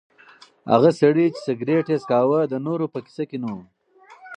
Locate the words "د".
2.47-2.53